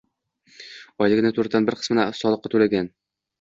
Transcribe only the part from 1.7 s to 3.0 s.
bir qismini soliqqa to‘lagan